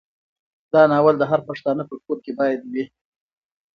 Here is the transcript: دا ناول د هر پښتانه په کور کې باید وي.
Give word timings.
دا 0.73 0.81
ناول 0.91 1.15
د 1.19 1.23
هر 1.31 1.39
پښتانه 1.49 1.83
په 1.89 1.95
کور 2.05 2.17
کې 2.23 2.31
باید 2.39 2.61
وي. 2.73 2.85